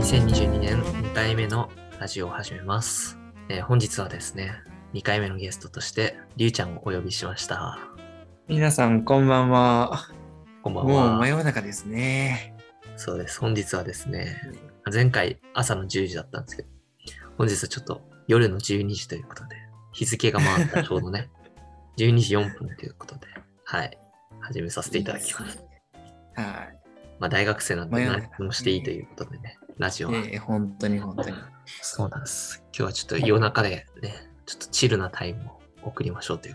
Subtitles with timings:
[0.00, 1.68] 2022年2回目の
[2.00, 3.18] ラジオを始めます。
[3.50, 4.54] えー本日はですね、
[4.94, 7.78] 2回目のゲストとして、りゅうちゃんをお呼びしました。
[8.48, 10.08] 皆さん、こんばんは。
[10.62, 11.28] こんばんもう真は。
[11.28, 12.56] 夜中ですね。
[12.96, 13.38] そうです。
[13.40, 14.40] 本日はですね、
[14.90, 16.68] 前回朝の10時だったんですけど、
[17.36, 19.56] 本日はちょっと夜の12時ということで、
[19.92, 21.28] 日付が回ったちょうどね、
[22.00, 23.26] 12時4分ということで、
[23.64, 23.98] はい、
[24.40, 25.62] 始めさせていただきます。
[26.36, 26.80] はい。
[27.18, 30.14] まあ大学生なんで何もしていいということでね、ラジオは。
[30.14, 31.36] ええ本当に本当に。
[31.80, 32.62] そうなんです。
[32.66, 36.54] 今日はちょっと夜中でね、ちょっとチルなタイムを送りましょうという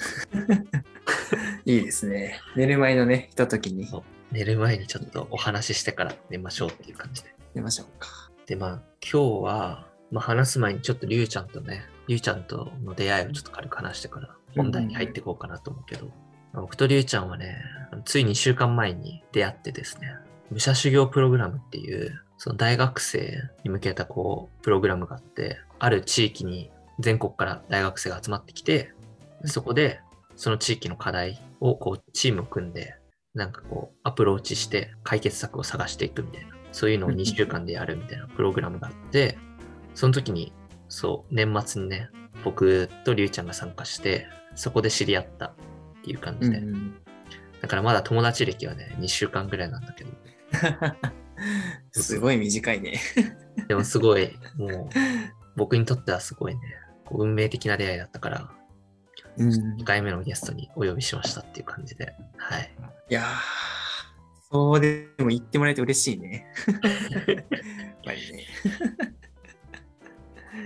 [1.65, 2.39] いいですね。
[2.55, 3.89] 寝る前のね、ひとときに
[4.31, 7.33] 寝る前にちょっとお話ししてから寝ましょうっていう感じで。
[7.55, 8.29] 寝ましょうか。
[8.45, 16.05] で、まあ今日は、まあ、話す前にちょっとりゅうちゃんとね、りゅうちゃんとの出会いをちょっと軽く話してから本題に入っていこうかなと思うけど、
[16.53, 17.57] まあ僕とりゅうちゃんはね、
[18.05, 20.13] つい2週間前に出会ってですね、
[20.51, 28.91] 武者修行プログラムっていう、その大学生に向けたこう、プログラムがあって、ある地域に全国から大学生が集まってきて、
[29.45, 29.99] そこで
[30.35, 32.95] その地域の課題をこうチームを組んで、
[33.33, 39.37] なんかこうアプローチして解決策を探していくみたいな、そういうのを2週間でやるみたいなプログラムがあって、
[39.93, 40.53] その時に、
[40.89, 42.09] そう、年末にね、
[42.43, 45.53] 僕とりゅうちゃんが参加して、そこで知り合ったっ
[46.03, 46.95] ていう感じで、ん。
[47.61, 50.11] だからまだ友達歴はね、2週間ぐらいなんだけど、
[51.91, 52.99] すごい短いね。
[53.67, 54.89] でもすごい、もう、
[55.55, 56.61] 僕にとってはすごいね、
[57.11, 58.51] 運命的な出会いだったから、
[59.37, 59.49] うん。
[59.49, 62.73] 2回目のゲストにお呼びしましたっていう感じで、はい。
[63.09, 63.25] いやー、
[64.51, 66.45] そうでも言ってもらえて嬉しいね。
[67.27, 67.45] やっ
[68.03, 68.45] ぱりね。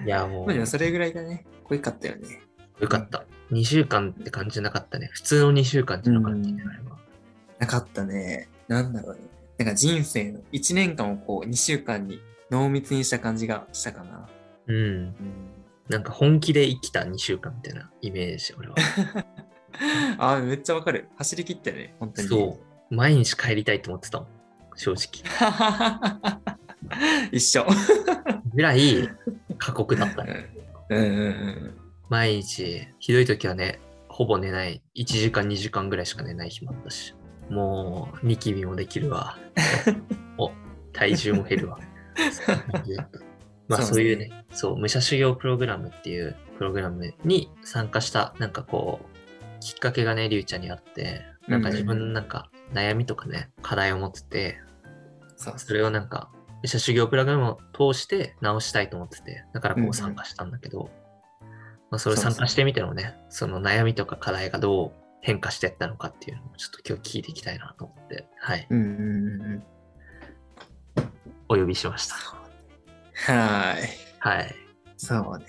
[0.06, 2.42] いや、もう、まあでもそれぐらいがね、濃いかったよね。
[2.80, 3.26] よかった。
[3.52, 5.10] 2週間って感じじゃなかったね。
[5.12, 6.98] 普通の2週間じゃなかったね、うんあれは。
[7.60, 8.50] なかったね。
[8.68, 9.22] なんだろうね。
[9.60, 14.26] なんか人生の1年間をこう2週間に濃密にした感じがしたかな。
[14.68, 14.76] うん。
[14.76, 15.16] うん。
[15.90, 18.76] なんか本気で生きた2週間みたいなイメージ、俺は。
[20.18, 21.10] あーめっちゃわかる。
[21.18, 22.28] 走り切ったよね、本当に。
[22.30, 22.96] そう。
[22.96, 24.28] 毎日帰りたいと思ってたもん。
[24.76, 25.24] 正直。
[27.32, 27.66] 一緒。
[28.56, 29.10] ぐらい
[29.58, 30.50] 過酷だったうね。
[30.90, 34.82] んうんうん毎日、ひどい時はね、ほぼ寝ない。
[34.96, 37.14] 1時間、2時間ぐらいしか寝ない日もあったし。
[37.50, 39.38] もう、ニキビもできるわ。
[40.38, 40.52] お、
[40.94, 41.80] 体重も減るわ。
[43.68, 54.60] まあそういうね、そう、武者修行プログラムっていうプログラムに参加した、なんかこう、きっかけがね、りゅうちゃんにあって、なんか自分のなんか悩みとかね、課題を持ってて、
[55.58, 57.60] それをなんか、武者修行プログラムを
[57.94, 60.90] 通して直したいと思ってて、だからこう参加したんだけど、
[61.90, 64.92] まあそれ参加してみてのね、その悩みとか課題がどう
[65.22, 69.64] 変化していったのかっていうのをちょっと今日聞いていきたいなと思って、はい、うんうんうんうん。
[71.50, 72.16] お呼びしました。
[72.16, 73.88] はーい。
[74.20, 74.56] はい。
[74.98, 75.46] そうね。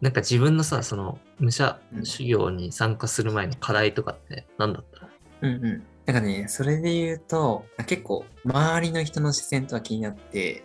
[0.00, 5.08] なんか自分のさ、その武者修行に参加する前の課題とかって何だった？
[5.42, 5.82] うんうん。
[6.04, 10.62] なんかね、それで言うと、結構、周りの人の視線とは気になって、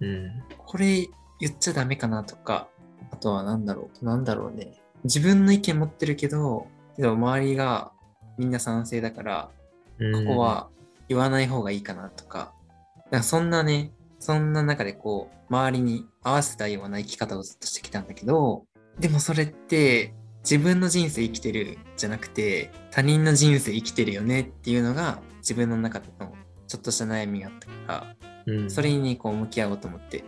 [0.00, 0.30] うん。
[0.58, 1.06] これ
[1.38, 2.68] 言っちゃダメかなとか、
[3.12, 4.80] あとはなんだろう、なんだろうね。
[5.04, 7.92] 自分の意見持ってるけど、けど周りが
[8.38, 9.50] みんな賛成だから、
[9.98, 10.68] うんここ、は
[11.08, 12.52] 言わない方がいいかなとか、
[13.10, 18.64] なんかそんなね、そんな中でこう、周りに合わせたような生き方をずっとしてきたんだけど、
[18.98, 26.32] でもそれって自分の人生生きてるじゃなくて、他人の人生生きてるよねっていうのが自分の中での
[26.66, 27.72] ちょっとした悩みがあったか
[28.46, 30.24] ら、うん、それにこう向き合おうと思って、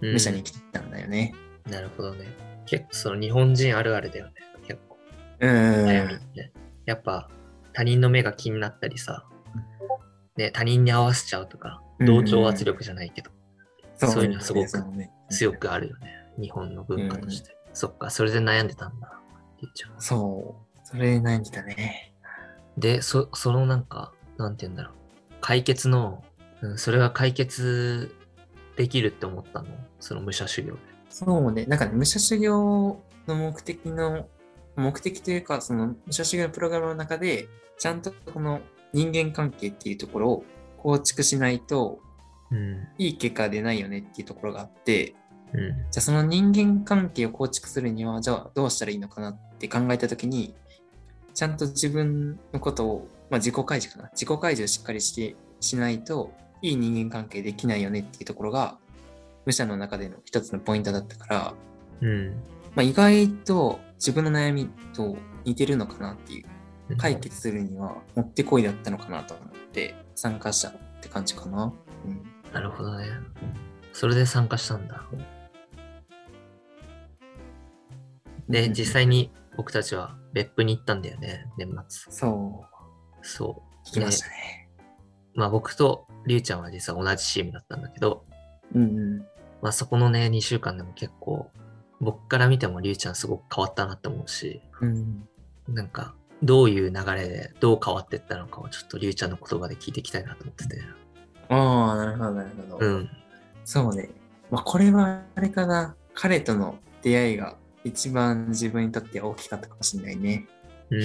[0.00, 1.34] うん武者に来たんだよね。
[1.70, 2.26] なるほどね。
[2.66, 4.32] 結構その日本人あるあるだよね。
[5.40, 6.20] うん。
[6.86, 7.28] やっぱ
[7.72, 9.24] 他人の目が気になったりさ、
[10.36, 13.30] ね、他人に合わせちゃうとか、同調圧力じゃないけど、
[13.96, 14.70] そういうのすごく
[15.30, 16.12] 強くあるよね。
[16.38, 17.56] 日本の文化として。
[17.72, 19.18] そっか、それで悩んでたんだ。
[19.60, 20.78] りちゃんはそう。
[20.84, 22.12] それ悩んでたね。
[22.76, 24.92] で、そ、そのなんか、なんて言うんだろう。
[25.40, 26.22] 解決の、
[26.60, 28.14] うん、それが解決
[28.76, 29.68] できるって思ったの？
[30.00, 30.78] その武者修行で。
[31.08, 34.28] そうね、なんかね、武者修行の目的の、
[34.76, 38.60] 目的というか、その武者修行のプログラムの中で、ちゃんとこの
[38.92, 40.44] 人間関係っていうところを
[40.78, 42.00] 構築しないと、
[42.50, 42.88] うん。
[42.98, 45.14] いい結果が出ないよねっていうところがあって、
[45.52, 45.68] うん。
[45.90, 50.54] じゃあその人間関係を構築するには、じゃあどうしたらいいのかなって考えたときに、
[51.34, 54.10] ちゃんと自分のことを、まあ自己開示かな。
[54.10, 56.32] 自己開示をしっかりして、しないと、
[56.62, 58.78] いい人間関係できないよねっていうところが、
[59.44, 61.54] 武者の中での一つのポイントだったから、
[62.00, 62.28] うん。
[62.74, 66.56] まあ、意外と自分の悩みと似てるのかなっていう、うん
[66.98, 71.72] 解決するにはもってこいだったのかなと思って参加したって感じかな。
[72.04, 72.22] うん。
[72.52, 73.08] なるほどね。
[73.92, 75.04] それで参加したんだ。
[78.48, 82.12] で、うん実際に僕たちは別府に行ったんだよね、年末。
[82.12, 82.64] そ
[83.20, 83.26] う。
[83.26, 83.88] そう。
[83.88, 84.68] 聞きましたね。
[85.34, 88.24] まあ僕とりゅうちゃんは実は同じチームだったんだけど、
[88.74, 89.18] うんうん。
[89.60, 91.50] まあそこのね、2週間でも結構、
[92.00, 95.28] 僕から見てもりゅうちゃんすごく変わったなって思うし、うん。
[95.68, 100.80] なんか、どういう流れでどう変わっていったのかをちょっとりゅうちゃんの言葉で聞いていきたいなと思ってて。
[101.48, 102.86] ああ、なるほど、なるほど。
[102.86, 103.10] うん。
[103.64, 104.10] そうね。
[104.50, 105.96] まあ、これはあれかな。
[106.14, 110.46] 彼との出会いが一番自分にとって大きかったかもしれないね。
[110.90, 111.04] うんう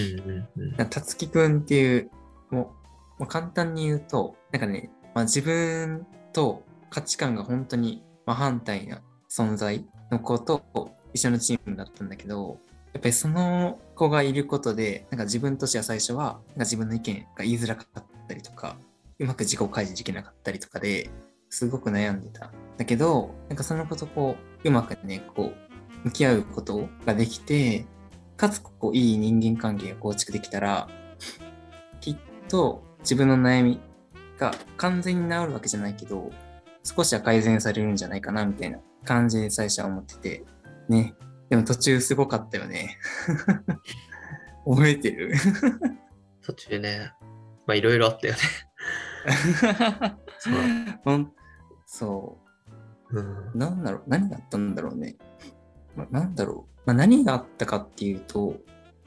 [0.58, 0.90] んうん。
[0.90, 2.12] たつきくんっていう、
[2.50, 2.74] も
[3.18, 10.62] う、もう簡単に言うと、なんかね、まあ、自分と価値観が本当に真反対な存在の子と
[11.14, 12.60] 一緒のチームだったんだけど、
[12.94, 18.78] やっぱりその子がいることで、なんか自分としては最初は、なんか自分の意見が言いづらかったりとか、
[19.20, 21.10] うまく自己開示できなかったりとかで、
[21.50, 22.52] すごく悩んでた。
[22.78, 27.86] だけど、なんかその子とこう、うまくね、こう、向き合うことができて、
[28.36, 30.90] かつこういい人間関係が構築できたら、
[32.00, 32.18] きっ
[32.50, 33.80] と自分の悩み
[34.38, 36.32] が完全に治るわけじゃないけど、
[36.84, 40.44] 少しは改善されるんじゃないかなみたいな感じで最初は思ってて、
[40.90, 41.16] ね。
[41.50, 42.98] でも途中すごかったよね。
[44.66, 45.34] 覚えてる？
[46.42, 47.12] 途中ね、
[47.66, 48.40] まあいろいろあったよね。
[50.40, 51.32] そう
[51.86, 52.38] そ
[53.12, 53.20] う。
[53.20, 53.52] うん。
[53.54, 55.18] なんだろう、何があったんだろうね。
[55.96, 56.82] まなんだろう。
[56.86, 58.56] まあ、何があったかっていうと、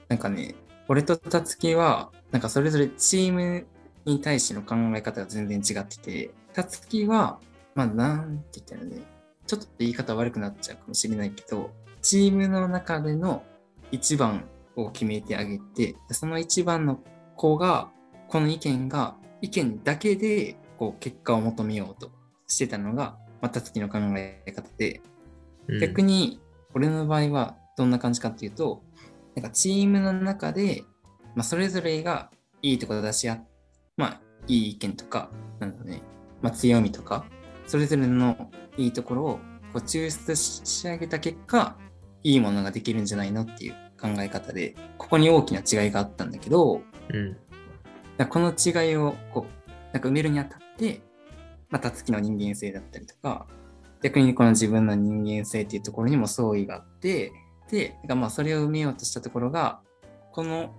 [0.08, 0.54] なんかね、
[0.88, 3.66] 俺とたつきは、なんかそれぞれチーム
[4.04, 7.40] に対しての考え方が全然違ってて、たつきは、
[7.74, 9.02] まあ、なんて言ったらね、
[9.46, 11.70] ちょっと言い方悪くなっちゃうかもしれないけど、
[12.02, 13.42] チームの中での
[13.90, 14.44] 一番
[14.76, 17.00] を決めてあげて、その一番の
[17.36, 17.90] 子が、
[18.28, 22.10] この意見が、意見だけで、こう、結果を求めようと
[22.46, 25.02] してたのが、また月の考え方で、
[25.68, 25.80] うん。
[25.80, 26.40] 逆に
[26.74, 28.82] 俺の場合はどんな感じかっていうと、
[29.34, 30.84] なんかチームの中で、
[31.34, 32.30] まあ、それぞれが
[32.62, 33.44] いいところを出し合っ
[33.96, 35.30] まあ、いい意見とか、
[35.60, 36.02] なんだね、
[36.42, 37.26] まあ、強みとか、
[37.66, 39.34] それぞれのいいところを
[39.72, 41.76] こう抽出し上げた結果、
[42.22, 47.36] いいものができるんじゃないのっていう考え方で、ここに大きな違いがあったんだけど、うん。
[48.16, 51.02] だこの違いをこうなんか埋めるにあたって、
[51.70, 53.46] また月の人間性だったりとか、
[54.02, 57.32] 逆にこの自分の人間性っていうところにも相違があって、
[57.70, 59.80] で、まあそれを埋めようとしたところが、
[60.32, 60.74] この、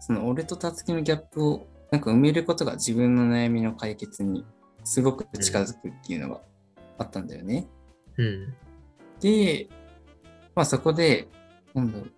[0.00, 4.44] その俺とたつきのギャップをなんか埋めることが自分の悩みの解決に
[4.84, 6.40] すごく近づくっていうのが
[6.98, 7.66] あったんだよね。
[8.16, 8.54] うん。
[9.20, 9.68] で、
[10.54, 11.28] まあそこで、
[11.74, 12.12] なんだろう、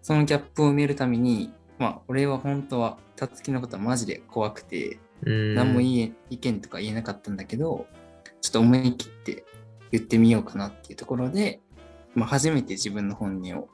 [0.00, 5.54] そのギャップを埋めるために、まあ俺は本当は、たつきのことはマジで怖くて、うん。
[5.54, 7.86] 何もいい意見とか言えなかったんだけど、
[8.40, 9.44] ちょっと思い切って
[9.90, 11.60] 言ってみようかなっていうところで、
[12.14, 13.68] まあ初めて自分の本音を、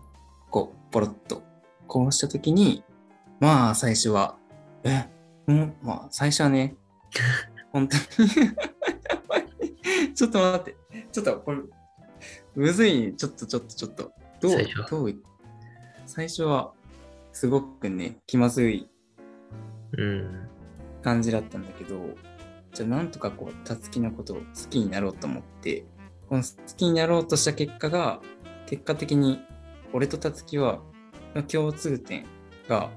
[0.51, 1.43] こう、ポロッと、
[1.87, 2.85] こうしたときに、
[3.39, 4.37] まあ最初は、
[4.85, 5.09] え、
[5.47, 6.77] うん、まあ最初はね、
[7.73, 8.31] 本当に。
[10.15, 10.77] ちょっと待って、
[11.13, 11.59] ちょっとこれ、
[12.55, 15.19] むずい、ちょっとちょっとちょっと、どう最初は、どうい、
[16.07, 16.73] 最初は、
[17.33, 18.89] すごくね、気まずい。
[19.97, 20.49] うん。
[21.03, 22.15] 感じだったんだけど、
[22.73, 25.85] じゃあなんとかこう、たつきのことを好きになろうと思って、
[26.29, 28.21] この好きになろうとした結果が、
[28.67, 29.41] 結果的に、
[29.93, 30.81] 俺とたつきは、
[31.35, 32.27] の共通点
[32.69, 32.91] が、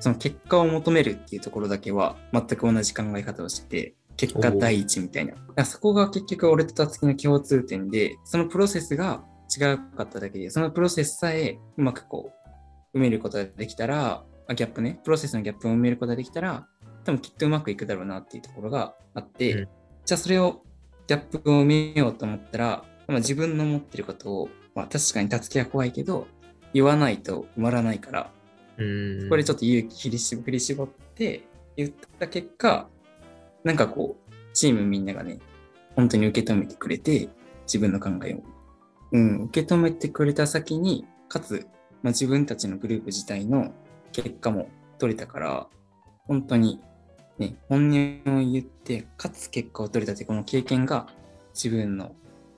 [0.00, 5.64] その結果を求めるっていうところだけは、全く同じ考え方をしてて、結果第一みたいな。
[5.64, 9.24] そこが結局俺とたつきの共通点で、そのプロセスが
[9.56, 9.60] 違
[9.96, 12.32] かっただけで、そのプロセスさえうまくこ
[12.92, 16.66] う、埋めることができたら、あギャップね、プロセスのギャップを埋めることができたら、
[17.04, 19.68] 多分きっとうまくいくだろうなっていうところがあって、うん
[20.08, 20.62] じゃあそれを、
[21.06, 26.26] ギャップを埋めようと思ったら、まあ、自分の持ってることを、まあ、確かにたつきは怖いけど、
[26.72, 28.30] 言わないと埋まらないから、
[28.78, 29.28] うん。
[29.28, 31.46] これちょっと勇気振り絞って
[31.76, 32.88] 言った結果、
[33.68, 35.40] なんかこう、チームみんながね、
[35.94, 37.28] 本当に受け止めてくれて、
[37.64, 38.42] 自分の考えを。
[39.12, 41.66] うん、受け止めてくれた先に、かつ、
[42.02, 43.74] まあ、自分たちのグループ自体の
[44.10, 45.66] 結果も取れたから、
[46.26, 46.80] 本当に、
[47.36, 51.06] ね、本音を言って、かつ結果を取れたってこの経験が、
[51.52, 52.14] 自分の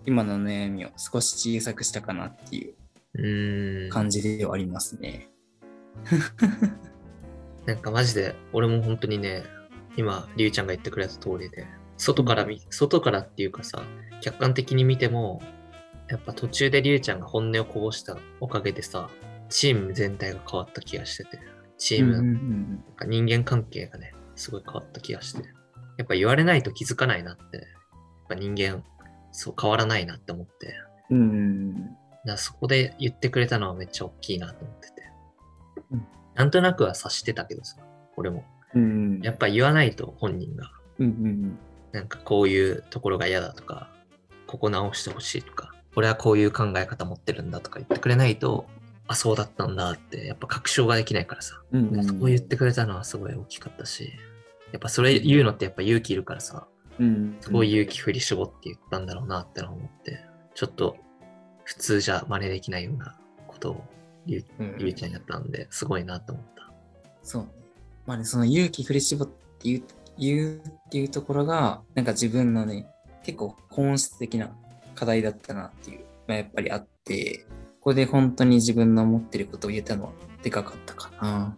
[0.07, 2.75] 今の悩みを少し小さくしたかなっていう
[3.14, 3.90] うん。
[3.90, 5.29] 感じではありますね。
[7.67, 9.43] なんかマジで、俺も本当にね、
[10.00, 11.66] 今、りゅうちゃんが言ってくれた通りで、
[11.97, 13.83] 外から見、外からっていうかさ、
[14.21, 15.40] 客観的に見ても、
[16.09, 19.09] やっぱ途中でりゅうちゃんが本音をこぼしたおかげでさ、
[19.49, 21.38] チーム全体が変わった気がしてて、
[21.78, 25.42] チームのうんうんうんなんか人間関係がね、すごい変わった気がして、
[25.99, 27.66] やっぱ言われないと気づかないなって、やっ
[28.28, 28.83] ぱ人間、
[29.33, 30.75] そう変わらないなって思って。
[31.11, 31.75] うん。
[32.26, 34.95] だそこで言ってくれたのはめっちゃ大きいなと思ってて。
[35.92, 37.76] うんなんとなくは察してたけどさ、
[38.16, 38.45] 俺も。
[38.75, 39.21] うん。
[39.23, 41.59] やっぱ言わないと本人が、うんうん
[41.93, 43.91] なんかこういうところが嫌だとか、
[44.47, 48.67] ここ直してほしいとか、俺はこういう考え方持ってるんだとか言ってくれないと、
[49.09, 51.61] あ、そうだったんだって、やっぱ確証ができないからさ。
[51.73, 51.89] うん。
[51.89, 52.05] うん。
[52.05, 54.12] そう言ってくれたのはすごい大きかったし、
[54.71, 56.69] やっぱそれ言うのってやっぱ勇気いるからさ、
[57.00, 57.37] うん。
[57.41, 60.21] すごい勇気振り絞って言ったんだろうなって思って、
[60.55, 60.97] ちょっと
[61.65, 63.85] 普通じゃ真似できないようなことを
[64.27, 66.73] ゆううんゆうちゃんやったんで、すごいなと思った。
[67.23, 67.49] そうね。
[68.11, 69.83] まあね、その勇気振り絞って言う
[70.19, 72.88] 言うっていうところが、なんか自分のね、
[73.23, 74.50] 結構本質的な
[74.97, 80.12] 課題だったなっていう、まあ、やっぱりあって、ここで本当に自分の思ってることを言えたのは
[80.43, 81.57] でかかったかな。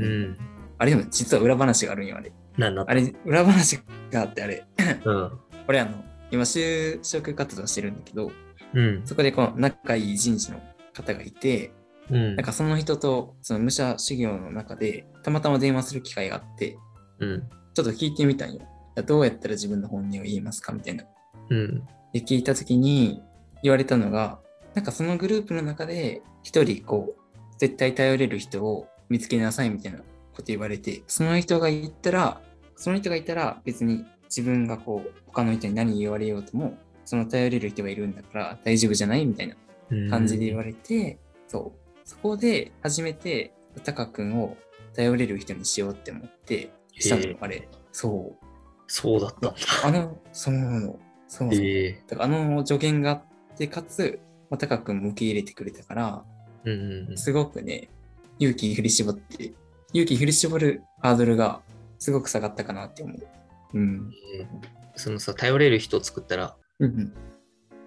[0.00, 0.36] うん。
[0.78, 2.32] あれでも実は裏話があるんよ、あれ。
[2.56, 3.80] なんだあれ、裏話
[4.10, 4.66] があって、あれ。
[5.04, 5.30] うん。
[5.68, 8.32] 俺あの、今就職活動してるんだけど、
[8.74, 9.02] うん。
[9.04, 10.60] そこでこの仲いい人事の
[10.92, 11.70] 方がいて、
[12.10, 12.44] うんなん。
[12.44, 16.78] かその人とその武者修行の中でたまたま電話する機会があって、
[17.20, 17.48] うん。
[17.74, 18.60] ちょっと聞いてみたんよ。
[19.06, 21.04] どうやったら自分の本音を言えますかみたいな。
[21.50, 21.86] うん。
[22.12, 23.22] で、聞いたときに
[23.62, 24.40] 言われたのが、
[24.74, 30.04] なんかそのグループの中で一人こう、絶対頼れる人を見つけなさいみたいなこ
[30.38, 32.40] と言われて、その人が言ったら、
[32.76, 39.54] その人がいたら別に自分がこう、他の人に何言われようとも、その頼れる人がいるんだから大丈夫じゃないみたいな
[39.90, 40.10] うん。
[40.10, 41.87] 感じで言われて、そう。
[42.08, 43.52] そこで初めて、
[43.84, 44.56] タカ君を
[44.96, 47.68] 頼れる人にしようって思って、したのあれ。
[47.92, 48.44] そう。
[48.86, 49.56] そうだったんだ。
[49.84, 50.98] あの、そのもの、
[51.28, 53.22] そうだからあの助言があっ
[53.58, 56.24] て、かつ、まあ、タカ君も受け入れてくれたから、
[56.64, 57.18] うんうんうん。
[57.18, 57.90] すごくね、
[58.38, 59.52] 勇気振り絞って、
[59.92, 61.60] 勇気振り絞るハードルが
[61.98, 63.18] すごく下がったかなって思う。
[63.74, 64.10] うん。
[64.34, 64.46] ええ
[64.96, 67.14] そのさ、頼れる人を作ったら、うんうん。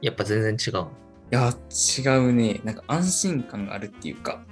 [0.01, 0.85] やっぱ全然違う。
[1.31, 1.53] いや、
[1.97, 2.59] 違うね。
[2.65, 4.43] なんか安心感があるっていうか、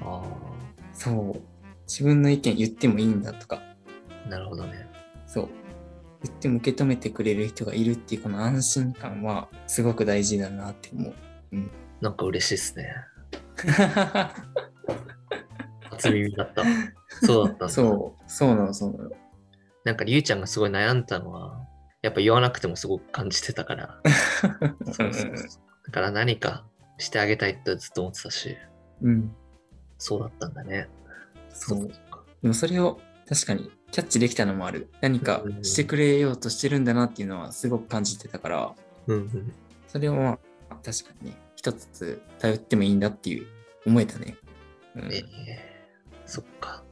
[0.00, 0.22] あ
[0.92, 1.42] そう。
[1.88, 3.60] 自分の意見言ってもいいんだとか、
[4.26, 4.88] あ、なるほどね。
[5.26, 5.48] そう。
[6.22, 11.14] 言っても受け止めてくれる人がいるっていうこの安心感はすごく大事だなって思う。
[12.00, 12.94] なんか嬉しいっすね。
[15.90, 16.62] 初耳だった。
[17.22, 17.68] そうだったんだ。
[17.70, 19.10] そう、そうなの、そうなの。
[19.84, 21.66] なんか、りゅうちゃんがすごい悩んだのは、
[22.02, 24.00] やっぱ言わなくてもすごく感じてたから。
[24.92, 26.64] そうそうそうだから何か
[26.98, 28.56] してあげたいってずっと思ってたし、
[29.02, 29.34] うん。
[29.98, 30.88] そうだったんだね。
[31.48, 31.88] そう。
[32.42, 34.88] でもそれを確かにキャッチできたのもある。
[35.00, 38.74] 何かしてくれようとしてるんだなっていうのはすごく感じてたから、
[39.08, 39.52] うんうん。
[39.88, 40.38] それをま
[40.70, 43.48] あ確かにね、一つ頼ってもいいんだっていう
[43.84, 44.36] 思えたね。
[44.94, 45.24] うん、ええ
[46.24, 46.84] そっか。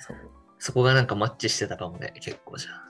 [0.00, 0.16] そう。
[0.58, 2.84] そこがなんかマッチしてたかもね、結構じゃあ。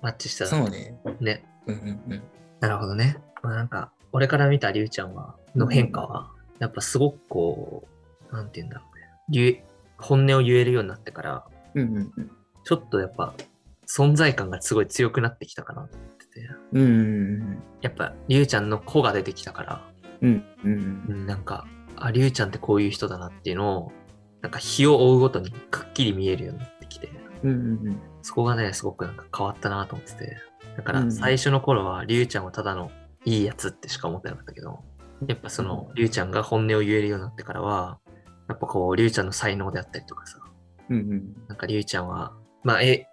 [0.00, 0.98] マッチしたそうね。
[1.20, 1.44] ね。
[1.66, 1.78] うんう
[2.10, 2.22] んうん。
[2.60, 3.18] なるほどね。
[3.42, 7.88] まあなんか、俺から見たりゅうちゃんは、の変化は、やっぱすごくこ
[8.30, 8.84] う、なんて言うんだろ
[9.28, 9.64] うね。
[9.98, 12.30] 本音を言えるようになってから、うんうんうん。
[12.64, 13.34] ちょっとやっぱ、
[13.86, 16.48] 存在感がすごい強くなってきたかなと思ってて。
[16.72, 19.88] うんうんやっぱ、りゅうちゃんの子が出てきたから、
[20.20, 20.44] うん。
[20.64, 21.66] うんうんうん、なんか、
[21.96, 23.92] あ、りゅうちゃんってこういう人だなっていうのを、
[24.40, 27.08] なんか日を追うごとにくっきり見えるようになってきて、
[27.42, 27.50] うん。
[27.50, 28.00] うんうんうん。
[28.22, 30.36] そこがね、すごくなんか変わったなと思ってて。
[30.76, 32.90] だかうんら最初の頃は、りゅうちゃんはただの
[33.24, 34.82] いいやつってしか思ってなかったけど、
[35.26, 37.98] やっぱその、りゅうちゃんが本音を言えるようになってからは、
[38.48, 40.38] やっぱこう、りゅうちゃんの才能であったりとかさ、
[40.90, 41.34] うんうん。
[41.48, 43.06] なんかりゅうちゃんは、まあ、絵、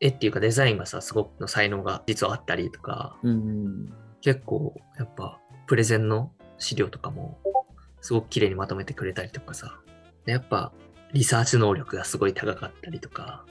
[0.00, 3.34] 絵っていうかデザインがさ、すごくの才能が実はあったりとか、うんう
[3.68, 3.92] ん。
[4.20, 7.38] 結構、やっぱ、プレゼンの資料とかも、
[8.00, 9.80] すごく綺麗にまとめてくれたりとかさ、
[10.26, 10.72] でやっぱ、
[11.12, 13.46] リサーチ能力がすごい高かったりとか、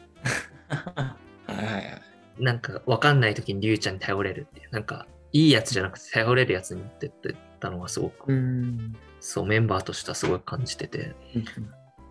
[0.68, 1.16] は
[1.50, 2.02] いはいはい。
[2.40, 8.96] なんかわかんない時にりゅうちゃんに頼れるっていう、なんかいいやつじゃなくて頼れるやつになってってたのがすごく、うん。
[9.20, 11.46] そうメンバーとしてはすごい感じてて、うん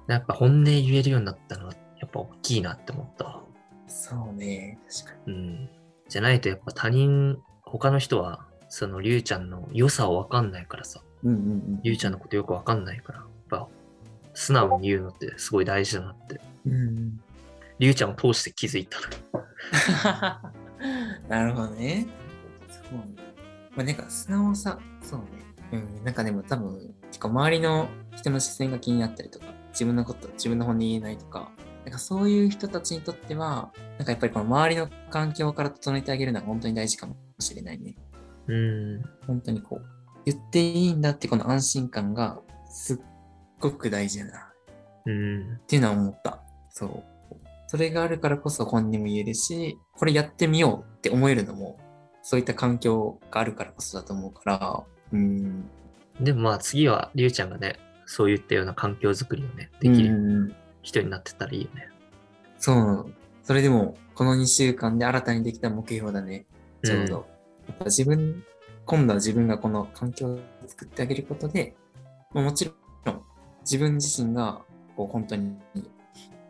[0.09, 3.41] やっぱ本音言えるようになったのはやっぱ大きいなって思った。
[3.87, 4.79] そうね。
[4.91, 5.71] 確かうん。
[6.09, 11.31] じゃないとやっぱ他人、他の人はそのりゅうちゃんの良さをわかんないからさ、に。
[11.31, 11.83] うんうんうん。
[11.83, 13.69] りゅうちゃんのことよくわかんないから、やっぱ
[14.35, 17.21] 素直に言うのってすごい大事だなって、うん。
[17.79, 20.43] りゅうちゃんを通して気づいたの。
[21.29, 22.07] なるほどね。
[22.93, 23.15] そうね。
[23.75, 25.27] まあなんか素直さ、そうね。
[25.73, 26.05] うん。
[26.05, 31.51] なんかでも多分、結構周りの人の視線が気になったりとか、自分のこと、自分の本音言えないとか、
[31.85, 37.97] なんかそういう人たちにとっては、なんかやっぱりこの周りの環境から整えてあげるのは本当に大事かもしれないね。
[38.47, 39.03] うん。
[39.27, 39.85] 本当にこう、
[40.25, 42.99] 言っていいんだってこの安心感がすっ
[43.59, 44.53] ごく大事だな
[45.07, 45.55] うん。
[45.55, 46.43] っていうのは思った。
[46.71, 47.03] そう。
[47.67, 51.79] それがあるからこそ本音も言えるし、これやってみようって思えるのも
[52.23, 55.69] そういった環境があるからこそだと思うから、うん。
[56.21, 61.89] でもまあ次はりゅうちゃんがね、そういったような環境づくりをね、できるうん人になってったらいいよね。
[62.59, 63.11] そうなの。
[63.43, 66.47] それでも、この2週間で新たにできた目標だね。
[66.85, 67.27] ちょうど。
[67.69, 68.45] やっぱ自分、
[68.85, 71.75] 今度は自分がこの環境を作ってあげることで、
[72.33, 72.73] まあ、もちろ
[73.13, 73.23] ん
[73.63, 74.63] 自分自身が
[74.97, 75.83] こう本当にま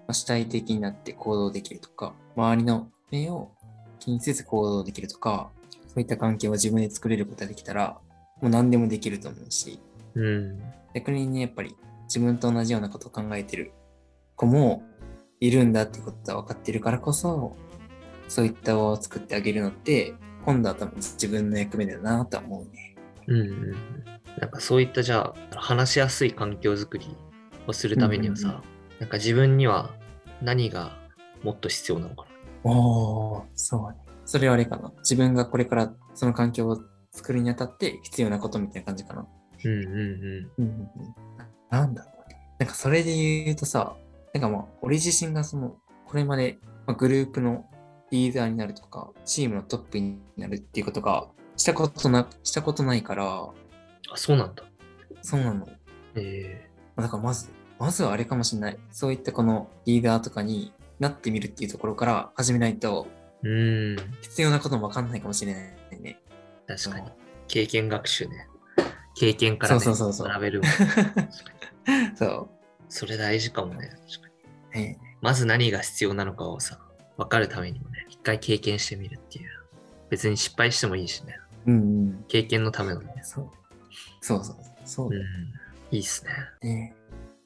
[0.09, 3.51] あ主体的になって行動できるとか、周りの目を
[3.99, 5.51] 気にせず行動できるとか、
[5.93, 7.99] そういった環境を自分で作れることができたら、
[8.41, 9.79] もう何でもできると思うし、
[10.15, 10.59] うん。
[10.95, 13.73] 逆にね、やっぱり自分と同じようなことを考えてる
[14.37, 14.83] 子も
[15.41, 17.57] いるんだってことは分かってるからこそ、
[18.29, 20.15] そういった輪を作ってあげるのって、
[20.47, 22.97] 今度は多分自分の役目だなとは思うね。
[23.27, 23.77] うんうんうん。
[24.41, 27.07] なんかそういったじゃあ、話しやすい環境づくり
[27.67, 28.63] をするためにはさ、うんうんう
[29.01, 29.91] なんか自分には
[30.41, 30.97] 何が
[31.43, 32.25] もっと必要なのか
[32.65, 32.71] な。
[32.71, 34.12] おー、そうね。
[34.33, 34.91] それはあれかな。
[35.01, 39.27] 自分がこれからその環境を作るにあたって必要なことみたいな感じかな。
[39.63, 39.93] うんうんうん。
[39.93, 40.91] うんうんうん。
[41.69, 42.41] なんだろうね。
[42.59, 43.95] なんかそれで言うとさ、
[44.33, 47.67] なんかまあ、俺自身がその、これまで、まあ、グループの
[48.11, 53.53] リーダーになるとか、チームのトップになるっていうことが、したことな、したことないから、あ、
[54.15, 54.65] そうなんだ。
[55.21, 55.69] そうなの。
[56.15, 58.79] えだからまず、まずはあれかもしれない。
[58.93, 63.97] そういったこのリーダーとかになってみるっていうところから始めないと、ー、うん。
[64.21, 66.21] 必要なこともわかんないかもしれないね。
[66.67, 67.11] 確かに。
[67.49, 68.49] 経験学習ね。
[69.15, 70.71] 経験から、ね、そうそうそうそう学べるもん。
[70.71, 72.49] 確かにそ
[72.89, 73.91] それ大事かもね。
[74.09, 74.23] 確
[74.73, 76.79] かにまず何が必要なのかをさ、
[77.17, 79.51] 分かるためにもね、一回経験してみるっていう。
[80.11, 81.39] 別に失敗してもいいしね。
[81.67, 81.77] うんう
[82.11, 82.25] ん。
[82.29, 83.15] 経験のためのね。
[83.23, 83.51] そう。
[84.21, 84.57] そうそう。
[84.85, 85.23] そううん。
[85.91, 86.33] いいっすね。
[86.63, 86.95] ね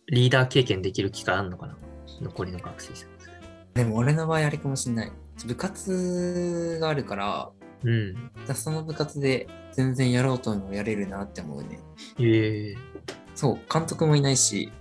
[0.08, 1.76] リーダー経験できる機会あんのかな？
[2.20, 3.30] 残りの学生生活
[3.74, 5.12] でも俺の場合あれかもしれない。
[5.44, 7.50] 部活があるから、
[7.84, 8.30] うん。
[8.54, 11.78] その部活で全然やろうともやれるなって思うね。
[12.18, 12.76] ええ
[13.34, 14.72] そう、監督もいないし、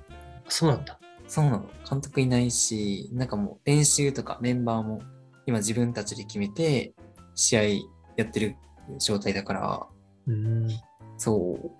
[0.48, 0.98] そうなんだ。
[1.28, 1.70] そうなの。
[1.90, 5.02] 監督いないし、なんかもう練習とかメンバーも
[5.46, 6.94] 今自分たちで決めて
[7.34, 7.64] 試合
[8.16, 8.56] やってる
[9.00, 9.88] 状態だから、
[10.28, 10.68] うん。
[11.18, 11.72] そう。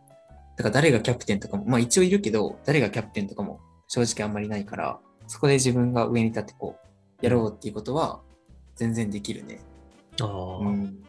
[0.58, 6.76] だから誰がキャプテンとかも、まあ一応いるけど、誰がキャプテンとかも正直あんまりないから、そこで自分が上に立ってこ
[7.22, 8.22] う、やろうっていうことは
[8.76, 9.62] 全然できるね。
[10.22, 11.04] ああ、うん。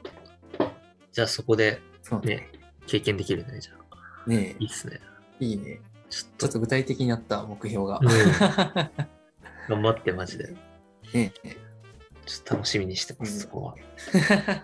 [1.12, 1.80] じゃあそこで
[2.22, 2.36] ね。
[2.36, 2.48] ね、
[2.86, 3.60] 経験できるね。
[3.60, 4.28] じゃあ。
[4.28, 5.00] ねいいっすね。
[5.40, 5.80] え、いいね。
[6.08, 8.00] ちょっとちょっと具体的になった目標が。
[8.00, 8.08] うん
[9.68, 10.54] 頑張って、マジで。
[11.12, 11.56] ねえ
[12.26, 13.74] ちょっと楽しみにしてます、うんそこは。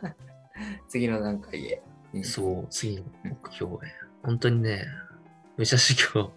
[0.88, 1.82] 次の段階へ。
[2.12, 3.90] ねそう、次の目標へ。
[4.22, 4.86] 本当にね、
[5.56, 6.32] 武者修行、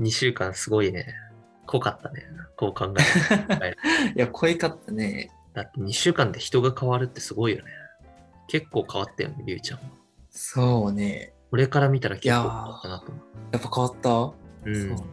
[0.00, 1.14] 2週間すごいね、
[1.66, 2.26] 濃かったね。
[2.56, 2.94] こう考
[3.62, 3.74] え
[4.14, 5.30] いや、濃いかったね。
[5.54, 7.70] だって2週間で人が変わるってすごいよね。
[8.48, 9.84] 結構変わったよね、りゅうちゃんは。
[10.30, 11.34] そうね。
[11.50, 13.22] 俺から見たら結構変わったなと思う。
[13.52, 15.06] やっぱ変わった、うんそう。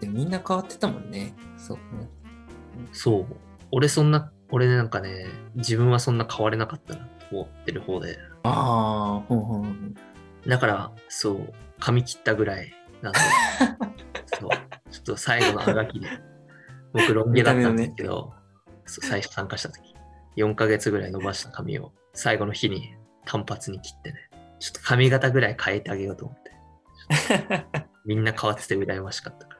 [0.00, 1.34] でもみんな変わってたもんね。
[1.58, 2.08] そうね。
[2.92, 3.26] そう。
[3.70, 8.18] 俺そんな、俺なんかね、自分はそんな変われなかったなと思ってる方で。
[8.42, 9.94] ああ、ほんほんほん。
[10.46, 13.18] だから、そう、髪切ったぐらいなんで、
[14.40, 14.50] そう、
[14.90, 16.08] ちょっと最後のあがきで、
[16.92, 18.32] 僕ロン毛だったんですけど、
[18.90, 19.94] 最初参加した時、
[20.36, 26.50] 4ヶ月ぐらい伸ばした髪を最後の日に単発に切ってね、ちょっと髪型ぐらい変えてあげようと思って、
[28.04, 29.56] みんな変わってて羨ましかったか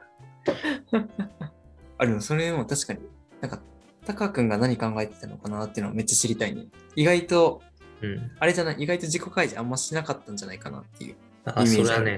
[0.91, 1.07] ら。
[1.97, 2.99] あ、でもそれも確かに、
[3.41, 3.59] なんか、
[4.05, 6.65] タカ君が何考えてたのかなっていうのはめっちゃ知りたいね。
[6.95, 7.61] 意外と、
[8.01, 8.31] うん。
[8.39, 11.15] あれじゃない、意外と自己開示あんましなかったんじゃないかなっていう。
[11.45, 12.17] あ、イメージあるそれはね、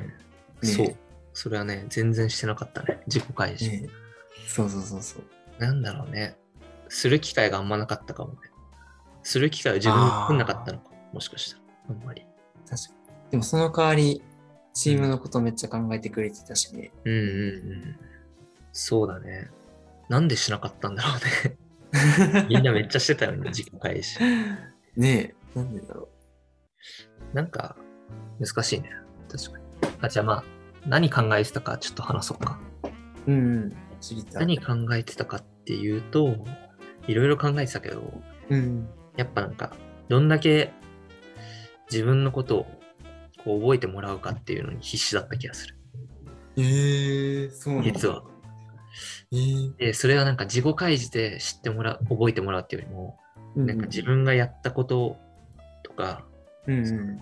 [0.61, 0.95] ねそう。
[1.33, 3.01] それはね、全然してなかったね。
[3.07, 3.83] 自己開示。
[3.83, 3.89] ね
[4.47, 5.23] そうそうそうそう。
[5.59, 6.35] なんだろうね。
[6.93, 8.39] する機会があんまなかったかもね。
[9.23, 11.63] する機会を自分で作んなかったのかもしかしたら。
[11.89, 12.25] あんまり。
[12.69, 12.89] 確か
[13.25, 13.31] に。
[13.31, 14.21] でもその代わり、
[14.73, 16.91] チームのことめっちゃ考えてくれてたしね。
[17.03, 17.95] うんうんうん。
[18.71, 19.49] そうだね。
[20.07, 22.45] なんでしなかったんだろうね。
[22.49, 24.19] みんなめっちゃしてたよね、自己開示。
[24.95, 26.09] ねえ、なんでだろ
[27.33, 27.75] なんか、
[28.39, 28.91] 難しいね。
[29.31, 29.65] 確かに。
[30.01, 30.43] あ、じゃあまあ、
[30.85, 32.59] 何考えてたかちょっと話そうか。
[33.27, 33.31] う。
[33.31, 33.75] うんうん。
[34.33, 36.35] 何考えてたかっていうと、
[37.07, 38.87] いろいろ考えてたけど、うん。
[39.17, 39.75] やっぱなんか、
[40.09, 40.71] どんだけ
[41.91, 42.65] 自分のことを
[43.43, 45.75] こう覚えてもらうかっていうのに必死だった気がする。
[46.57, 48.23] ええそうなんだ実は。
[49.31, 53.19] えーで、それはなんか自己開示で知ってもらう、覚えてもらうっていうよりも、
[53.55, 55.17] なんか自分がやったこと
[55.83, 56.25] とか
[56.67, 57.21] うんうん。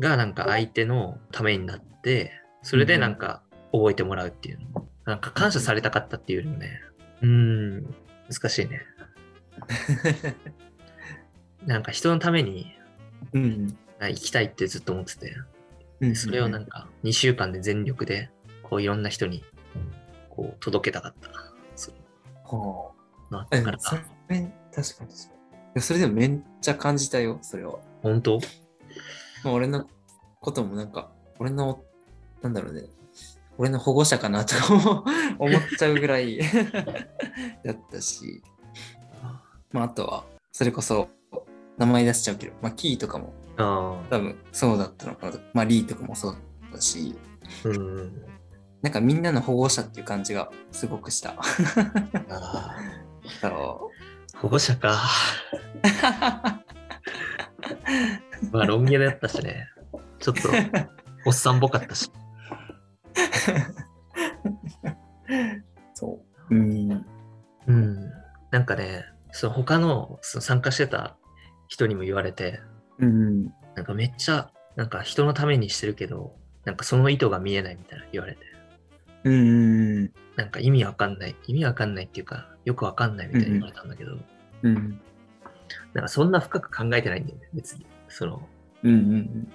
[0.00, 4.86] がなんか相手のためになって、それでなんか覚えてもらうっていうの。
[5.04, 6.80] なんか感謝されたかったっていうよりもね、
[7.22, 7.94] うーん、
[8.28, 8.82] 難しいね。
[11.66, 12.74] なんか人のために
[13.32, 13.76] うん。
[13.98, 15.34] あ行きたいってずっと思ってて、
[16.00, 16.16] うん。
[16.16, 18.30] それをなんか2週間で全力で、
[18.62, 19.44] こういろんな人に、
[20.30, 21.30] こう届けたかった。
[21.76, 21.94] そう
[22.42, 22.92] ほ
[23.28, 23.46] まあ、う。
[23.52, 24.02] えだから、それ、
[24.74, 27.78] 確かにそれでもめっちゃ感じたよ、それは。
[28.02, 28.40] 本当？
[29.44, 29.86] まあ、俺の
[30.40, 31.84] こともなんか、俺の、
[32.42, 32.84] なんだろうね、
[33.58, 34.54] 俺の保護者かなと
[35.38, 36.38] 思っちゃうぐらい
[37.64, 38.42] だったし、
[39.72, 41.08] まあ、あとは、それこそ、
[41.78, 45.40] 名前出しちゃうけど、まあ、キーとかもあ多分そうだったのかなと。
[45.54, 46.36] まあ、リーとかもそう
[46.72, 47.16] だし、
[47.64, 48.12] あ、うん。
[48.82, 51.34] なんかみんなの保護者っていう感じがすごくした。
[52.28, 52.74] あ
[53.40, 54.98] そー保護者か。
[58.42, 58.46] う。
[58.52, 59.68] まあ、ロン毛だったしね。
[60.18, 60.48] ちょっと、
[61.26, 62.10] おっさんっぽかったし。
[65.94, 66.54] そう。
[66.54, 67.06] うん。
[67.66, 68.10] うん。
[68.50, 71.16] なんかね、その他のその参加してた
[71.68, 72.60] 人にも言われて、
[72.98, 73.44] うん。
[73.74, 78.40] なんかめっちゃ、なんか人のためにしてるけど、なんかその意図が見えないみたいな言われて、
[79.24, 80.04] うん。
[80.36, 84.16] なんか意味わかんない、意味わかんないっていうか、よくわかんないみたいに言われたんだけど、
[84.62, 85.00] うん。
[85.94, 87.86] なんかそんな深く考えてないんだよね、別に。
[88.08, 88.42] その、
[88.82, 88.92] うん。
[88.92, 89.52] うん。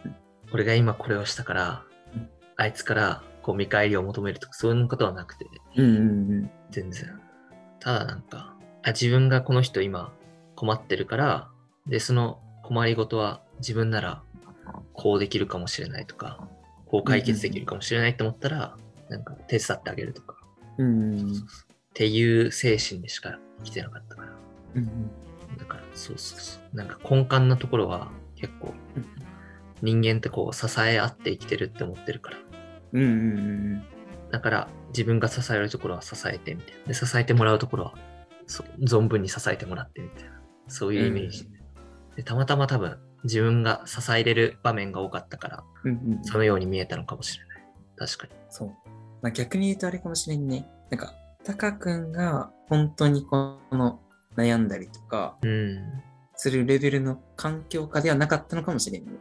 [0.52, 1.84] 俺が今これをしたから
[2.14, 5.86] うん、あいつからこう見返りを求めるとか、そういうことはなくて、うん。
[5.86, 6.00] う
[6.44, 6.52] ん。
[6.72, 7.20] 全然。
[7.80, 8.55] ただなんか、
[8.86, 10.14] あ自分がこの人今
[10.56, 11.50] 困ってるから、
[11.88, 14.22] で、その困りごとは自分なら
[14.94, 16.48] こうできるかもしれないとか、
[16.86, 18.78] こう解決できるかもしれないと思ったら、
[19.10, 20.38] なんか手伝ってあげるとか、
[20.78, 21.18] うん。
[21.18, 21.34] っ
[21.94, 24.32] ていう精神でしか生きてなかったから。
[24.76, 25.10] うん。
[25.58, 26.78] だから、そうそうそう。
[26.78, 28.74] なんか根幹なところは結構
[29.82, 32.38] 人間ってこう支え合って生きてるって思ってるから。
[32.94, 33.04] うん。
[33.04, 33.84] うん。
[34.32, 36.88] だから自分が支えるところは支えてみたいな。
[36.88, 37.94] で、支えてもらうところは
[38.48, 40.32] 存分に支えてもらってみたいな。
[40.68, 41.48] そういうイメージ。
[42.16, 46.20] で、たまたま多分自分が支えれる場面が多かったから、うん。
[46.24, 47.64] そのように見えたのかもしれない。
[47.98, 48.34] 確かに。
[48.50, 48.68] そう。
[49.22, 50.68] まあ、逆に言うとあれかもしれんね。
[50.90, 54.00] なんか、タカ君が本当にこの
[54.36, 55.80] 悩んだりとかうん。
[56.36, 59.12] するレベルの環境下ではなかったのかもしれんね。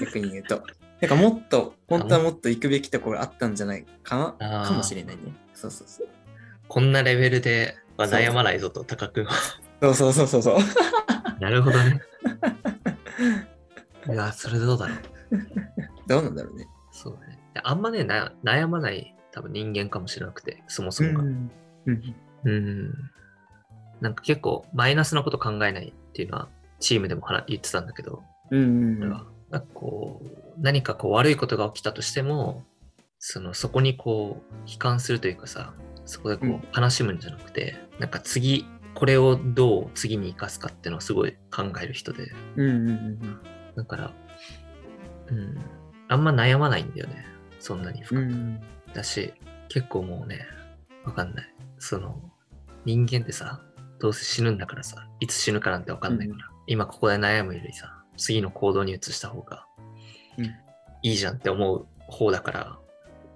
[0.00, 0.62] 逆に言うと。
[1.00, 5.34] なんかもっと、本当はもっと行くべきところあったんじゃないかなかもしれないね。
[5.54, 6.08] そうそうそう。
[6.68, 9.32] こんなレベルでは悩まないぞと、高くんは。
[9.82, 10.58] そうそうそうそうそう。
[11.40, 12.02] なるほどね。
[14.08, 14.98] いや、それどうだろう。
[16.06, 16.66] どうなんだろうね。
[16.92, 17.38] そうね。
[17.62, 21.20] あんまね、な悩まない多分人間かもしれなくて、そもそもが。
[21.20, 21.50] うん。
[21.86, 22.14] うん。
[22.44, 22.92] うん。
[24.00, 29.00] なんか結構マイナスなこと考えないっていうのはチームでも話言ってたんだけど、うん。
[29.00, 29.10] なん
[29.50, 32.64] かこう、何かこう悪いことが起きたとしても、
[33.18, 35.74] そのそこにこう悲観するというかさ、
[36.10, 42.88] そこでこうんう悲しむんじゃなくて、なんか次、これをどう次に生かすかっていうのをすごい考える人で、うん。
[42.88, 43.40] うん。
[43.76, 44.12] だから、
[45.28, 45.56] うん、
[46.08, 47.24] あんま悩まないんだよね。
[47.60, 48.22] そんなに深く。
[48.22, 48.60] うん。
[48.92, 49.32] だし、
[49.68, 50.40] 結構もうね、
[51.04, 51.54] わかんない。
[51.78, 52.20] その、
[52.84, 53.60] 人間ってさ、
[54.00, 59.64] どうせ死ぬんだからさ、いつ死ぬかなんてわかんないから、今ここで悩むよりさ、次の行動に移した方が
[60.38, 60.44] うん
[61.02, 62.78] いいじゃんって思う方だから、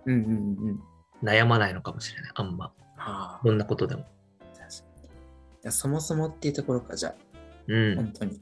[0.07, 0.15] うん。
[0.15, 0.29] うん。
[0.29, 0.81] うん。
[1.22, 2.33] 悩まないのかもしれない。
[2.35, 2.66] あんま。
[2.66, 3.40] はあ。
[3.44, 4.05] どんなことでも。
[5.70, 7.14] そもそもっていうところか、じゃあ。
[7.68, 7.96] うん。
[7.96, 8.40] 本当に。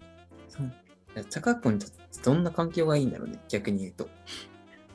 [0.48, 0.66] そう。
[0.66, 0.70] い
[1.18, 1.87] や高君と
[2.24, 4.08] どんな環境がいいんだろうね、逆に言うと。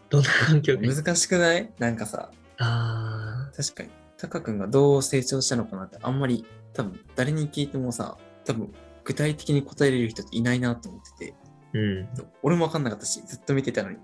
[0.10, 0.78] どんな環境？
[0.78, 1.72] 難しくない？
[1.80, 3.90] なんかさ、あ確かに。
[4.18, 11.80] 高君がどう成長したのかなって、あんまり多分誰に聞いてもさ、多分具体的に答えれる人っていないなと思ってて、ー。
[11.80, 12.32] うん。
[12.42, 13.98] 俺もわかんなかったし、ずっと見てたのに。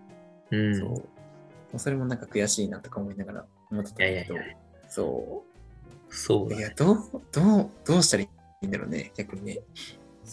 [0.51, 0.79] うん。
[0.79, 1.03] そ
[1.73, 1.79] う。
[1.79, 4.37] それもなんか悔しいなとか思いながら思ってたん
[4.89, 5.43] そ。
[6.09, 6.61] そううだね。
[6.61, 6.97] いや、どう、
[7.31, 8.29] どう、どうしたらい
[8.61, 9.59] いんだろうね、逆にね。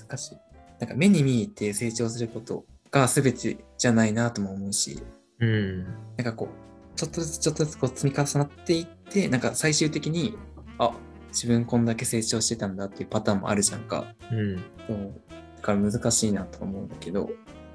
[0.09, 0.38] 難しい。
[0.79, 5.03] なんか目に見えて成長することが全てじゃないなとも思うし、
[5.40, 5.85] うん。
[5.85, 10.37] なんかこう、ちょっとずつちょっとずつこう積み重なっていって、なんか最終的に、
[10.79, 10.92] あ、
[11.29, 14.14] 自分こんだけ成長してたんだっていうパターンもあるじゃんか。
[14.31, 14.57] うん。
[14.87, 15.14] そう。
[15.57, 17.31] だから難しいなと思うんだけど、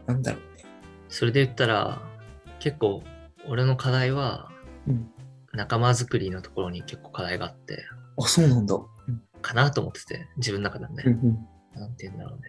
[0.05, 0.65] なんだろうね。
[1.09, 2.01] それで言ったら、
[2.59, 3.03] 結構、
[3.47, 4.51] 俺の課題は、
[4.87, 5.11] うん
[5.55, 7.85] 仲間づくりのところに結構課題があって、
[8.17, 8.75] あ、そうなんだ。
[8.75, 11.03] うんかなと思ってて、自分の中ではね。
[11.05, 12.47] うんなんて言うんだろうね。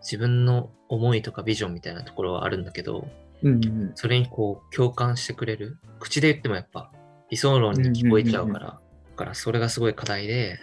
[0.00, 3.08] 自分の思いとかビジョンみたいなところはあるんだけど、
[3.42, 5.78] うんうんそれにこう共感してくれる。
[5.98, 6.92] 口で言ってもやっぱ
[7.30, 8.80] 理想論に聞こえちゃうから、だ
[9.16, 10.60] からそれがすごい課題で、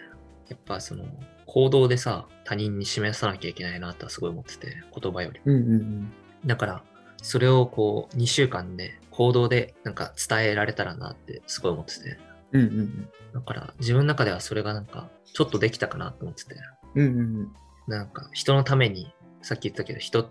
[0.47, 1.03] やっぱその
[1.45, 5.41] 行動でさ、他人に示さなきゃいけないなとはすごい思ってて、言葉より。
[5.43, 6.13] うんうんうん
[6.45, 6.84] だから、
[7.21, 12.17] それをこう2週間で行動でなんか伝えられたらなってすごい思ってて。
[12.54, 16.56] うんうんだから自分の中ではそれがなんかちょっとできたかなと思ってて。
[16.95, 17.54] うんうん
[17.88, 20.30] なんか人のために、さっき言ったけど人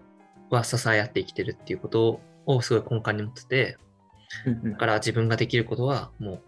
[0.49, 3.77] は支え合って生きてるっていうことをすごい根幹に持ってて、
[4.47, 6.42] うんだから自分ができることはもう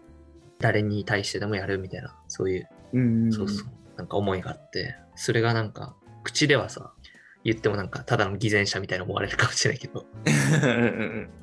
[0.59, 3.31] 誰に対してでもやるみたいな、そういう、うん。
[3.31, 3.67] そうそう、
[3.97, 6.93] なんか思いがあって、それがなんか口ではさ、
[7.45, 10.05] 言ってもなんかただの偽善者みたいな思われるかもしれないけど、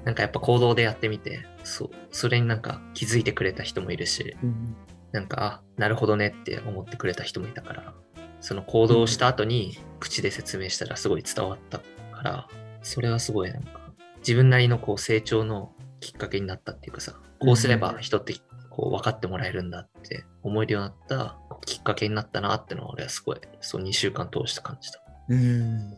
[0.04, 4.76] なんかやっぱ行動でやってみて、そう、それになんか気づいてくれた人もいるし、うん。
[5.12, 7.94] なんか、あ、なるほどねって思ってくれた人もいたから、
[8.40, 11.84] その行動をした後に口で説明したらすごい伝わったか
[12.24, 12.48] ら、
[12.82, 13.80] それはすごいなんか、
[14.18, 18.34] 自分なりのこう成長のきっかけになったっていうかさ、こうすれば人って
[18.70, 25.01] こう分かってもらえるんだって思えるようになったきっかけになったなってのは俺はすごい、そう2週間通して感じた。
[25.32, 25.96] うん。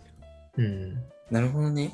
[0.57, 0.95] うん。
[1.31, 1.93] なるほどね。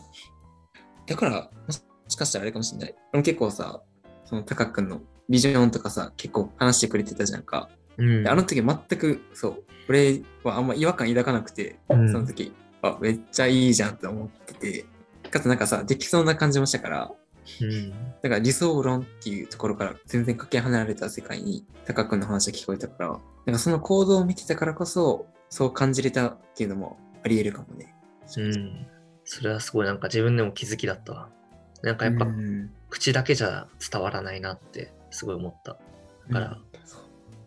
[1.07, 1.73] だから、も
[2.09, 2.95] しかしたらあれかもしれない。
[3.13, 3.83] 俺も結構さ、
[4.25, 7.71] そのタカ君のビジョンとかさ、結構話してくれてたじゃんか。
[7.97, 8.23] うん。
[8.23, 14.85] であの時全く、そう、俺はあんま違和感抱かなくて、うんその時、あ、めっちゃいいじゃんって思ってて、
[15.31, 17.11] かつなんかさ、できそうな感じもしたから、
[17.63, 17.91] うん。
[17.91, 23.19] だから理想論っていうところから全然かけ離れた世界にタカ君の話が聞こえたから、なん
[23.53, 27.95] かその行動を見てたからこそ、そう感じれたっていうのもあり得るかもね。
[28.37, 28.87] うん。
[29.25, 31.29] それはすごいなんか自分でも気づきだったわ。
[31.83, 35.79] なんかやっぱうん口だけじゃ伝わらないなってすごい思った。
[36.29, 36.59] だから、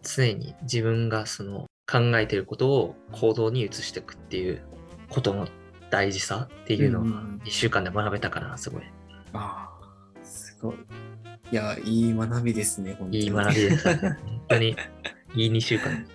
[0.02, 4.62] 常に自分がその考えてることを行動に移していくっていう
[5.10, 5.48] ことの
[5.90, 8.84] 大事さっていうのはうん1週間で学べたからすごい
[9.34, 10.76] ああ、すごい。
[11.52, 13.24] いや、いい学びですね、本当に。
[13.24, 14.18] いい学びでしたね。
[14.26, 14.76] 本当に
[15.36, 16.06] いい2週間。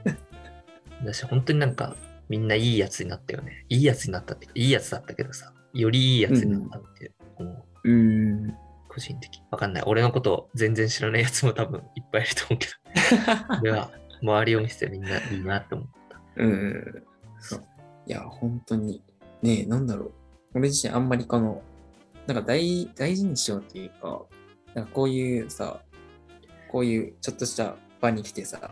[1.04, 1.96] だし本当になんか
[2.30, 3.66] みんないいやつになったよね。
[3.68, 7.90] いいやつになったっていいやつだったけどさ、よりいいやつになったって思う。
[7.90, 8.54] うん。
[8.88, 9.42] 個人的。
[9.50, 9.82] わかんない。
[9.84, 13.58] 俺のこと全然知らないやつも多分いっぱいいると思うけど。
[13.62, 13.90] 俺は
[14.22, 16.20] 周りを見せてみんないいなって思った。
[16.36, 17.04] うん。
[17.40, 17.64] そう。
[18.06, 19.02] いや、本当に。
[19.42, 20.12] ねえ、なんだろう。
[20.54, 21.62] 俺自身あんまりこの、
[22.28, 24.22] なんか大大事にしようっていうか、
[24.74, 25.82] なんかこういうさ、
[26.68, 28.70] こういうちょっとした場に来てさ、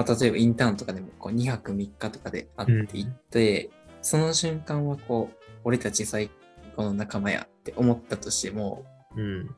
[0.00, 6.30] まあ、例えばインターンとかでもこう2泊3日とかで会っていって、その瞬間はこう、俺たち最
[6.74, 9.54] 高の仲間やって思ったとしても、うん。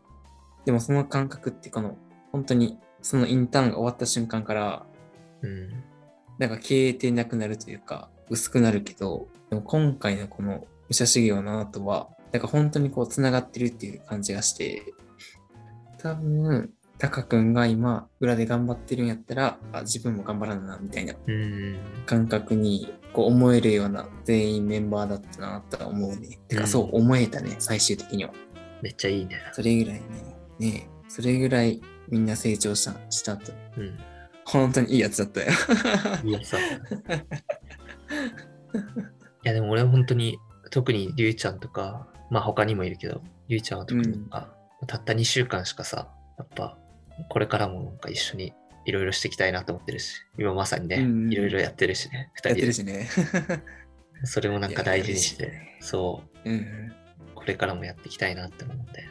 [0.64, 1.96] でもその感覚ってこの、
[2.32, 4.86] 本当にそのインターンが終わった瞬間から、
[5.42, 5.70] うん。
[6.38, 14.82] なんか消えてなくなるというか、薄くなるけど、でも今回のこの武者修行の後は、なんか本当にこう繋がってるっていう感じがして、
[15.98, 21.76] 多分、タカ君が今、裏で頑張ってるんやったら、あ、自分も頑張らなな、みたいなうん。
[22.06, 26.38] 感覚にこう思えるような全員メンバーだったなとは思うね。
[26.46, 28.30] てか、うんそう思えたね、最終的には。
[28.82, 29.36] めっちゃいいね。
[29.52, 30.02] それぐらいね、
[30.60, 33.52] ねえそれぐらいみんな成長した、したと。
[33.78, 33.98] うん。
[34.44, 35.48] 本当にいいやつだったよ。
[36.22, 36.56] いやさ。
[36.58, 36.62] い
[39.42, 40.38] やでも俺は本当に、
[40.70, 44.54] 特にりゅうちゃんとか、まあ他にもいるけど、りゅうちゃんは特になんか、
[44.86, 46.78] たった2週間しかさ、やっぱ
[47.28, 48.52] これからもなんか一緒に
[48.84, 52.72] いろいろしていきたいなと思ってるし、今まさにね、うんいろいろやってるしね、2人でやってる。
[52.72, 53.08] しね。
[54.24, 56.92] それもなんか大事にしてそう、うん。
[57.34, 59.08] これからもやっていきたいなって思って、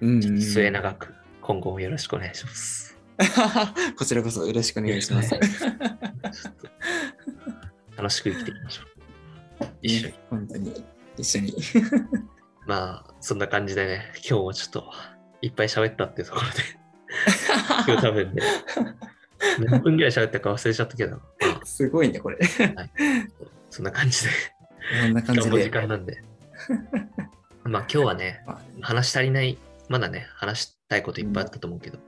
[0.00, 2.98] うんちょっと末永く今後もよろしくお願いします。
[3.98, 5.34] こちらこそよろしくお願いします。
[7.96, 9.66] 楽しく生きていきましょう。
[9.82, 10.12] 一緒に。
[10.12, 10.84] ね本当に。
[11.18, 11.54] 一緒に。
[12.66, 14.92] まあ、そんな感じでね、今日もちょっと
[15.42, 16.79] いっぱい喋ったっていうところで、
[17.86, 18.42] 今日多分ね、
[19.58, 21.22] 何分ぐらい喋ったか忘れちゃったけど、ま
[21.62, 22.38] あ、すごいね、これ。
[23.70, 24.30] そんな感じで、
[25.02, 25.70] こんな感じで時。
[25.70, 26.22] 間なんで。
[27.64, 32.06] まあ今日はね、ま話し足りない、まだね、話したいこといっぱいあったと思うけど、ちょっ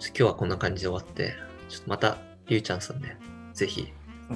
[0.00, 1.34] と今日はこんな感じで終わって、
[1.68, 3.16] ちょっとまた、りゅうちゃんさんね、
[3.54, 3.92] ぜひ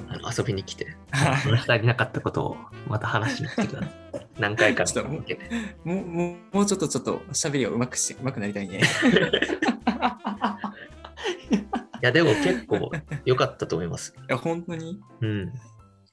[0.09, 4.27] あの遊びに来て、あ話し足りなかったことをまた話しに来てください。
[4.39, 5.77] 何回かちょっとのけね。
[5.83, 8.81] もう、もう、もうちょっとちょっと喋りをうまくして、うまくなりたいね。
[12.01, 12.91] いや、でも結構
[13.25, 14.13] 良かったと思います。
[14.17, 14.99] いや、本当に？
[15.21, 15.53] うん。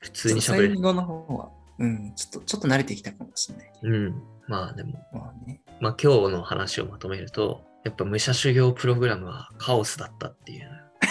[0.00, 0.76] 普通に喋れる。
[0.76, 3.72] と最後の方は、うん、ちょっと、ちょっと慣れてきたかもしれない。
[3.82, 4.22] うん。
[4.48, 5.60] まあでも、まあね。
[5.80, 10.70] まあ今日の話をまとめると、やっぱ武者修行プログラムはカオスだったっていう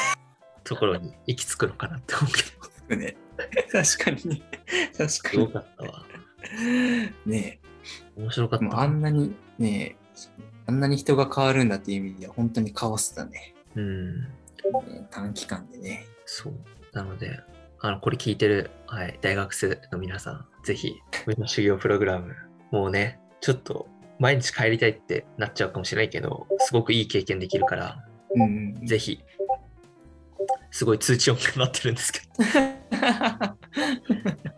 [0.64, 2.32] ところに行き着くのかなって思う
[2.90, 3.16] けど、ね。
[3.72, 4.42] 確かにね。
[4.98, 5.52] 確かに。
[5.52, 6.04] かったわ。
[7.26, 7.60] ね
[8.16, 8.80] 面白かった。
[8.80, 9.96] あんなに、ねえ、
[10.65, 13.54] あんなに人が変わるんだっていう意味では、本当にカオスだね。
[13.76, 14.21] うん。
[14.21, 14.28] ね
[15.12, 16.06] 短期間でね。
[16.26, 16.54] そう。
[16.93, 17.39] なので、
[17.80, 20.93] あの、これ聞いてる、はい、大学生の皆さん、ぜひ、
[21.26, 22.34] 武者修行プログラム、
[22.71, 23.88] もうね、ちょっと、
[24.19, 28.86] 毎日帰りたいってなっちゃうかもしれないけど、すごくいい経験できるから、うん。
[28.86, 29.19] ぜひ、
[30.71, 32.26] すごい通知音が鳴ってるんですけど、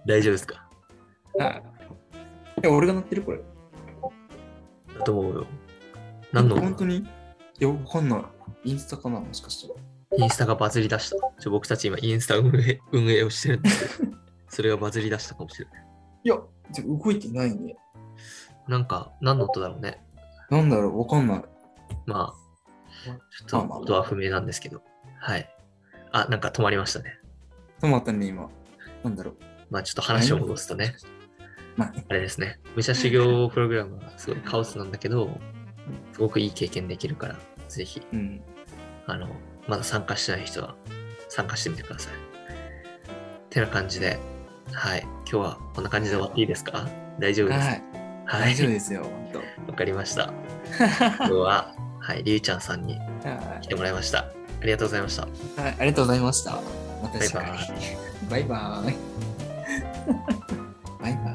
[0.05, 0.69] 大丈夫ですか？
[1.41, 1.61] あ
[2.63, 3.39] え、俺が乗ってるこれ。
[4.97, 5.47] だと思うよ。
[6.35, 6.59] 何の？
[6.59, 6.97] 本当に？
[6.97, 7.05] い
[7.59, 8.17] や、わかんな
[8.65, 8.69] い。
[8.71, 9.19] インスタかな？
[9.21, 9.79] もしかしたら。
[10.17, 11.15] インスタがバズり出した。
[11.39, 14.11] ちょ僕たち今インスタ運営運営をしてるんですけど、
[14.49, 15.83] それがバズり出したかもしれない。
[16.25, 16.37] いや、
[16.71, 17.75] じゃ動いてないね。
[18.67, 20.03] なんか、何の音だろうね。
[20.49, 21.43] なんだろう、わかんない。
[22.05, 23.15] まあ、
[23.47, 24.81] ちょっと音は不明なんですけど。
[25.19, 25.49] はい。
[26.11, 27.19] あ、なんか止まりましたね。
[27.81, 28.49] 止まったね、今。
[29.03, 29.35] なんだろう。
[29.69, 30.95] まあちょっと話を戻すとね、
[31.75, 32.59] まあね、あれですね。
[32.75, 35.39] 武者修行プログラムはすごいカオスなんだけど、
[36.13, 37.35] すごくいい経験できるから、
[37.69, 38.41] ぜひ、うん。
[39.07, 39.27] あの、
[39.67, 40.75] まだ参加してない人は
[41.29, 42.13] 参加してみてください。
[43.49, 44.19] てな感じで、
[44.73, 45.01] はい。
[45.01, 46.87] 今日はこんな感じで終わっていいですか？
[47.19, 47.65] 大丈夫ですか？
[47.67, 47.83] はい。
[48.25, 49.39] は大丈夫ですよ、ほんと。
[49.67, 50.33] わかりました。
[50.77, 54.19] 今日は、はい、りゅうちゃんさんには来てもらいました。
[54.19, 55.23] ありがとうございました。
[55.23, 55.27] い、
[55.63, 56.51] はいありがとうございました。
[57.03, 57.45] また次回
[58.29, 58.81] バイバ。
[61.01, 61.34] バイバイ。